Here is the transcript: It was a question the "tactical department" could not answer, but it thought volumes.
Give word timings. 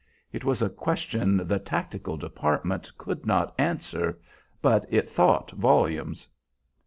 It 0.33 0.43
was 0.43 0.63
a 0.63 0.69
question 0.71 1.45
the 1.45 1.59
"tactical 1.59 2.17
department" 2.17 2.89
could 2.97 3.23
not 3.23 3.53
answer, 3.59 4.19
but 4.59 4.85
it 4.89 5.07
thought 5.07 5.51
volumes. 5.51 6.27